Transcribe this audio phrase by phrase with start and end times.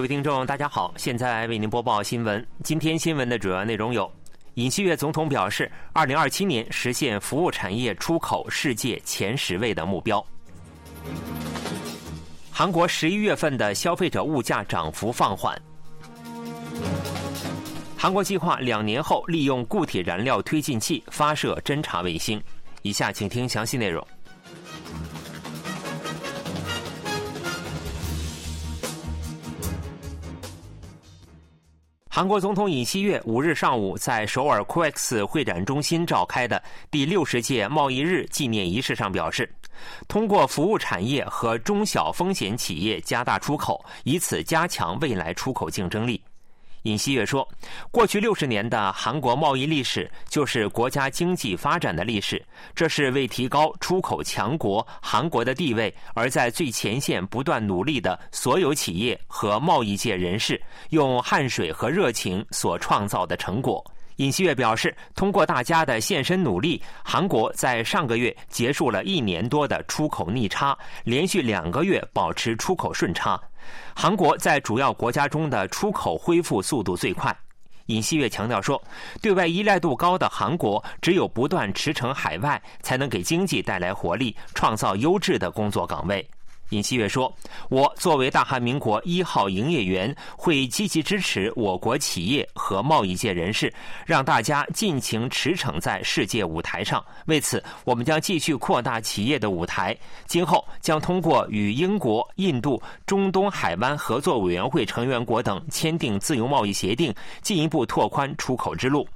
[0.00, 2.42] 各位听众，大家好，现在为您播报新闻。
[2.64, 4.10] 今天新闻的主要内容有：
[4.54, 10.18] 尹锡悦总统表示，二零二七年实现服务产业出口世界前十位的目标；
[12.50, 15.54] 韩国十一月份的消费者物价涨幅放缓；
[17.94, 22.42] 韩国计划两年后利用固体燃料推进器发射侦察卫星。
[22.80, 24.02] 以下请听详细内容。
[32.12, 36.60] 韩国总统尹锡悦五日上午在首尔 COEX 会展中心召开的
[36.90, 39.48] 第六十届贸易日纪念仪式上表示，
[40.08, 46.20] 通过服务产业和中小风险企业加大出口，以此加强未来出口竞争力。
[46.82, 47.46] 尹锡悦说
[47.92, 52.42] ：“过去六十年的韩国贸易历史就是国家经济发展的历史，
[52.74, 63.84] 这是为提高出口强国韩国的地位而在最前线不断努力的所有企业和贸易界人士用汗水和热情所创造的成果。”
[64.20, 73.40] 尹锡悦表示，通过大家的献身努力，韩国在上个月结束了一年多的出口逆差，连续两个月保持出口顺差。
[73.96, 77.34] 韩国在主要国家中的出口恢复速度最快。
[77.86, 78.78] 尹锡悦强调说，
[79.22, 86.28] 对外依赖度高的韩国，只有不断驰骋海外，才能给经济带来活力，创造优质的工作岗位。
[86.70, 87.32] 尹锡悦说
[87.68, 93.72] ：“我作为大韩民国一号营业员，会积极支持我国企业和贸易界人士，
[94.06, 97.04] 让大家尽情驰骋在世界舞台上。
[97.26, 99.96] 为此，我们将继续扩大企业的舞台。
[100.26, 109.06] 今后将通过与英国、印度、中东海湾合作委员会成员国等签订自由贸易协定，进一步拓宽出口之路。”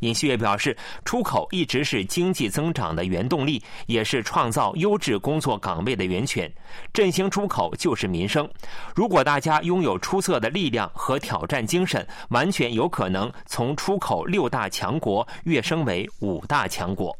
[0.00, 6.50] 尹锡悦表示，出口一直是经济增长的原动力，也是创造优质工作岗位的源泉。
[6.92, 8.48] 振兴出口就是民生。
[8.94, 17.16] 如果大家拥有出色的力量和挑战精神，完全有可能从出口六大强国跃升为五大强国。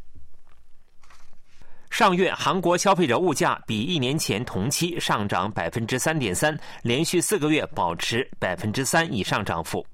[1.91, 9.84] 上月韩国消费者物价比一年前同期上涨百分之三点三，连续四个月保持百分之三以上涨幅。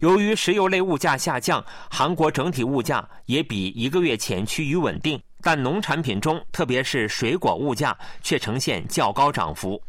[0.00, 9.80] 由于石油类物价下降，韩国整体物价也比一个月前趋于稳定，但农产品中，特别是水果物价却呈现较高涨幅。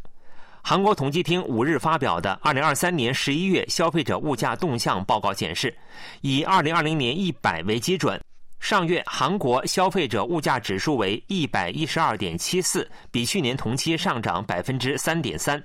[0.62, 5.76] 韩国统计厅五日发表的二零二三年十一月消费者物价动向报告显示，
[6.22, 8.18] 以二零二零年一百为基准，
[8.60, 15.62] 上月韩国消费者物价指数为一百一十二点七四，比去年同期上涨百分之三点三。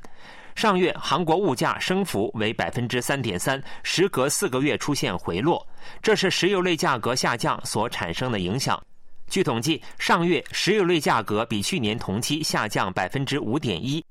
[0.55, 5.65] 上月韩国物价升幅为百分之三点三，时隔四个月出现回落，
[6.01, 8.81] 这是石油类价格下降所产生的影响。
[9.29, 14.03] 据统计，上月石油类价格比去年同期下降百分之五点一。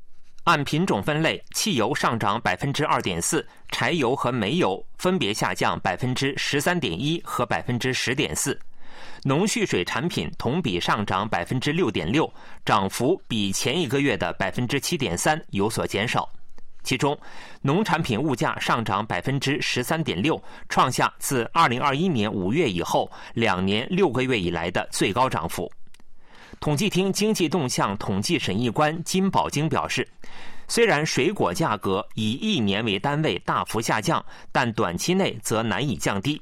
[0.44, 8.58] 按品种分类，汽油上涨百分之二点四，柴油和煤油分别下降百分之十三点一和百分之十点四。
[9.22, 12.32] 农畜水产品同比上涨百分之六点六，
[12.64, 16.28] 涨幅比前一个月的百分之七点三有所减少。
[16.84, 17.18] 其中，
[17.60, 25.70] 农产品物价上涨百分之十三点六，创下自二零二一年五月以后两年六个月以来的最高涨幅。
[26.60, 30.08] 统计厅经济动向统计审议官金宝京表示，
[30.66, 36.40] 虽然水果价格以一年为单位大幅下降，但短期内则难以降低。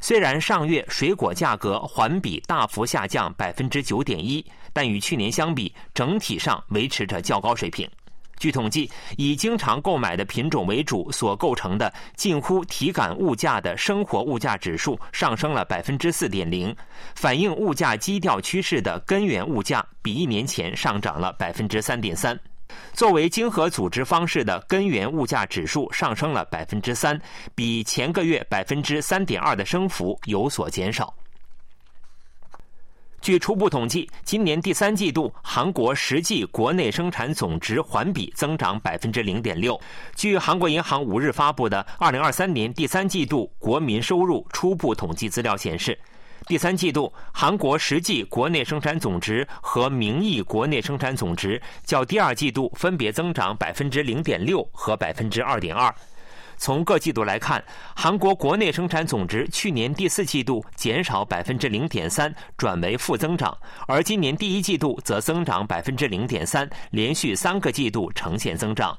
[0.00, 7.88] 虽然上月水果价格环比大幅下降百分之九点一，但与去年相比，整体上维持着较高水平。
[8.38, 16.76] 据统计，以经常购买的品种为主所构成的近乎体感物价的生活物价指数上升了百分之四点零，
[17.14, 22.38] 反映物价基调趋势的根源物价比一年前上涨了百分之三点三。
[22.92, 27.20] 作为经合组织方式的根源物价指数上升了百分之三，
[27.54, 31.14] 比前个月百分之三点二的升幅有所减少。
[33.22, 39.80] 据初步统计，今年第三季度韩国实际国内生产总值环比增长百分之零点六。
[40.14, 45.98] 据韩国银行五日发布的二零二三年第三季度国民收入初步统计资料显示，
[46.46, 55.92] 第三季度韩国实际国内生产总值和名义国内生产总值较第二季度分别增长百分之零点六和百分之二点二。
[56.56, 57.62] 从各季度来看，
[57.96, 63.54] 韩国国内生产总值去年第四季度减少百分之零点三，转为负增长，
[63.88, 68.96] 而今年第一季度则增长百分之零点三，连续三个季度呈现增长。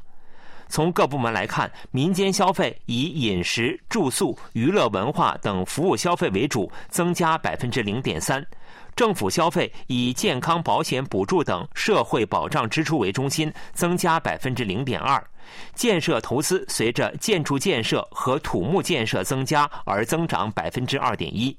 [0.69, 8.41] 从各部门来看，民间消费以饮食、住宿、娱乐、文化等服务消费为主，增加百分之零点三；
[8.95, 15.21] 政府消费以健康保险补助等社会保障支出为中心，增加百分之零点二；
[15.73, 21.55] 建设投资随着建筑建设和土木建设增加而增长百分之二点一；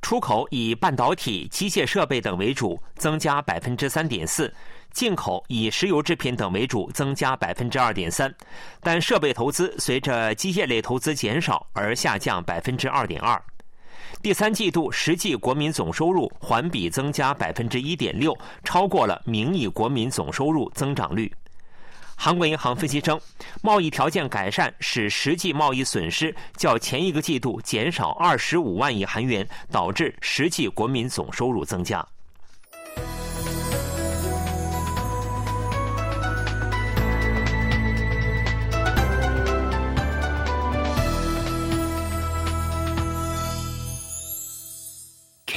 [0.00, 4.52] 出口以半导体、机械设备等为主，增加百分之三点四。
[4.92, 8.34] 进口以石油制品等为主，增加百分之二点三，
[8.80, 13.40] 但设备投资随着机械类投资减少而下降百分之二点二。
[14.22, 21.32] 第三季度实际国民总收入环比增加百分之一点六，超过了名义国民总收入增长率。
[22.16, 23.20] 韩国银行分析称，
[23.62, 32.04] 贸易条件改善使实际贸易损失较前一个季度减少二十五万亿韩元，导致实际国民总收入增加。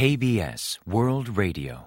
[0.01, 1.77] KBS World Radio，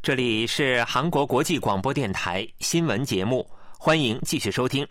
[0.00, 3.46] 这里是韩国国际广播电台新闻节目，
[3.78, 4.88] 欢迎继续收听。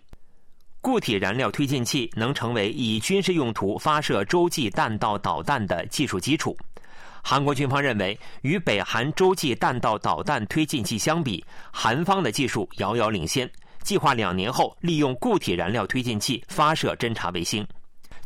[0.80, 6.56] 固体燃料推进器能成为以军事用途发射洲际弹道导弹的技术基础。
[7.20, 13.50] 韩国军方认为，与北韩洲际弹道导弹推进器相比，韩方的技术遥遥领先，
[13.82, 17.66] 计划两年后利用固体燃料推进器发射侦察卫星。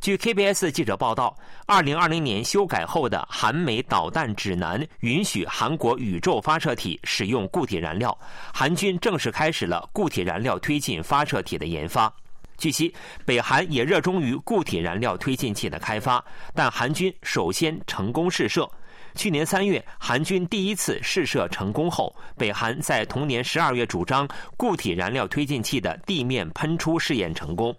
[0.05, 1.35] 据 KBS 记者报道
[1.67, 8.15] ，2020年修改后的韩美导弹指南允许韩国宇宙发射体使用固体燃料，
[8.53, 12.13] 韩军正式开始了固体燃料推进发射体的研发。
[12.59, 16.23] 据悉，北韩也热衷于固体燃料推进器的开发，
[16.53, 18.71] 但韩军首先成功试射。
[19.15, 24.29] 去年三月，韩军第一次试射成功后，北韩在同年十二月主张
[24.59, 27.75] 固体燃料推进器的地面喷出试验成功。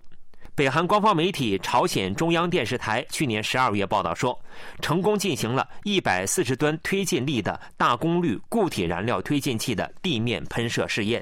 [0.56, 4.40] 北韩官方媒体朝鲜中央电视台去年十二月报道说，
[4.82, 11.22] 成功进行了一百四十吨推进力的大功率固体燃料推进器的地面喷射试验。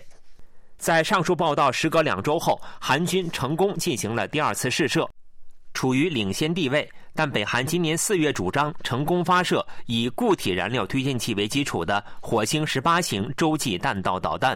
[0.78, 5.10] 在上述报道时隔两周后，韩军成功进行了第二次试射，
[5.74, 6.88] 处于领先地位。
[7.16, 14.56] 但北韩今年四月主张成功发射以固体燃料推进器为基础的火星十八型洲际弹道导弹。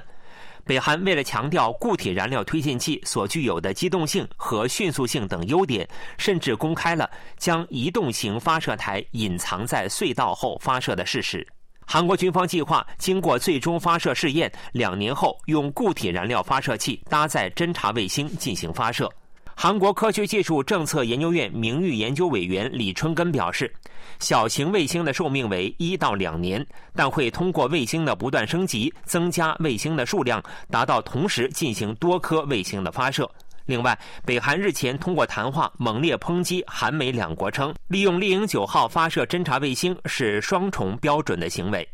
[0.67, 5.87] 北韩为了强调固体燃料推进器所具有的机动性和迅速性等优点，
[6.17, 11.47] 甚至公开了将移动型发射台隐藏在隧道后发射的事实。
[11.85, 19.09] 韩国军方计划经过最终发射试验，两年后用固体燃料发射器搭载侦察卫星进行发射。
[19.59, 23.73] 韩国科学技术政策研究院名誉研究委员李春根表示，
[24.19, 26.63] 小型卫星的寿命为一到两年，
[26.93, 30.39] 但会通过卫星的不断升级，增加卫星的数量，
[30.69, 33.27] 达到同时进行多颗卫星的发射。
[33.65, 41.89] 另外，北韩日前通过谈话猛烈抨击韩美两国，称利用猎鹰九号发射侦察卫星是双重标准的行为。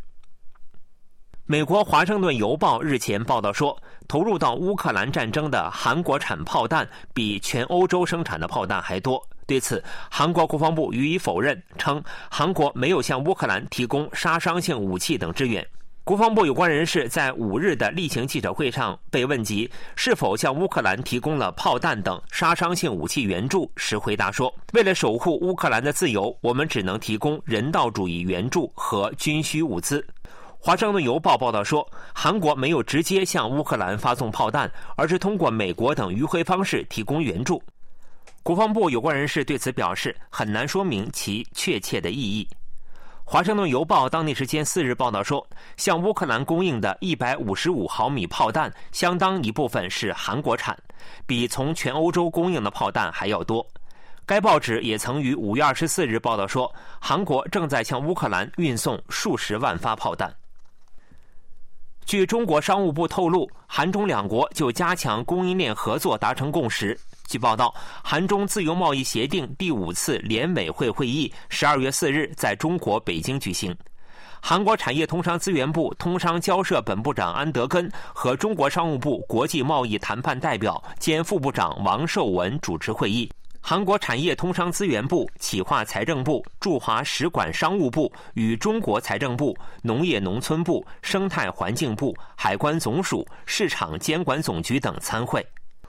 [1.46, 3.78] 美国《华盛顿邮报》日前报道说，
[4.08, 9.22] 投入到乌克兰战争的韩国产炮弹比全欧洲生产的炮弹还多。
[9.46, 15.66] 对此，韩国国防部予以否认，称韩国没有向乌克兰提供杀伤性武器等支援。
[16.06, 30.06] 国防部有关人士在五日的例行记者会上被问及是否向乌克兰提供了炮弹等杀伤性武器援助时，回答说：“为了守护乌克兰的自由，我们只能提供人道主义援助和军需物资。”
[30.66, 37.62] 华盛顿邮报报道说，韩国没有直接向乌克兰发送炮弹，而是通过美国等迂回方式提供援助。
[38.44, 42.48] 国防部有关人士对此表示，很难说明其确切的意义。
[43.26, 50.78] 华盛顿邮报当地时间四日报道说，向乌克兰供应的一百五十五毫米炮弹，相当一部分是韩国产，
[51.26, 53.68] 比从全欧洲供应的炮弹还要多。
[54.26, 60.34] 该报纸也曾于五月二十四日报道说，韩国正在向乌克兰运送数十万发炮弹。
[62.06, 66.98] 据中国商务部透露，韩中两国就加强供应链合作达成共识。
[67.28, 73.76] 据报道，韩中自由贸易协定第五次联委会会议十二月四日在中国北京举行。
[74.42, 83.32] 韩国产业通商资源部通商交涉本部长安德根和中国商务部国际贸易谈判代表兼副部长王受文主持会议。
[83.66, 95.42] 韩国产业通商资源部、企划财政部、驻华使馆商务部与中国财政部、农业农村部、生态环境部、海关总署、市场监管总局等参会。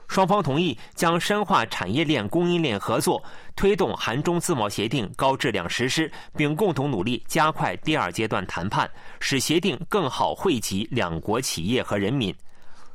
[0.07, 3.21] 双方同意将深化产业链供应链合作，
[3.57, 8.89] 推动韩中自贸协定高质量实施，并共同努力加快第二阶段谈判，
[9.19, 12.33] 使协定更好惠及两国企业和人民。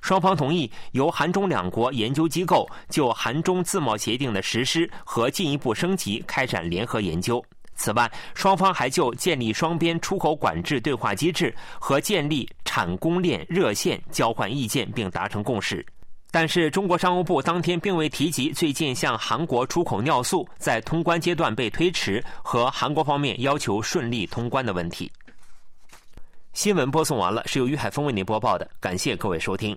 [0.00, 7.44] 双方同意由韩中两国研究机构就韩中自贸协定的实施和进一步升级开展联合研究。
[7.76, 15.84] 此外，双方还就建立双边出口管制对话机制和建立产供链热线交换意见，并达成共识。
[16.30, 25.10] 但是，中国商务部当天并未提及最近向韩国出口尿素在通关阶段被推迟和韩国方面要求顺利通关的问题。
[26.52, 29.76] 新闻播送完了，是由于海峰为您播报的，感谢各位收听。